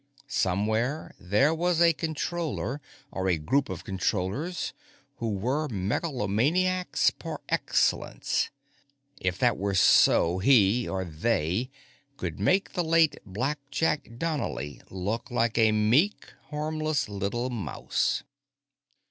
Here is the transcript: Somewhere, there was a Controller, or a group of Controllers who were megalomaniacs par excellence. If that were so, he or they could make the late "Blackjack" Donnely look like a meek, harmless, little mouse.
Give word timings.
Somewhere, 0.27 1.13
there 1.19 1.53
was 1.53 1.79
a 1.79 1.93
Controller, 1.93 2.81
or 3.11 3.29
a 3.29 3.37
group 3.37 3.69
of 3.69 3.83
Controllers 3.83 4.73
who 5.17 5.29
were 5.35 5.67
megalomaniacs 5.67 7.11
par 7.19 7.39
excellence. 7.49 8.49
If 9.19 9.37
that 9.37 9.57
were 9.57 9.75
so, 9.75 10.39
he 10.39 10.89
or 10.89 11.05
they 11.05 11.69
could 12.17 12.39
make 12.39 12.73
the 12.73 12.83
late 12.83 13.19
"Blackjack" 13.27 14.17
Donnely 14.17 14.81
look 14.89 15.29
like 15.29 15.59
a 15.59 15.71
meek, 15.71 16.33
harmless, 16.49 17.07
little 17.07 17.51
mouse. 17.51 18.23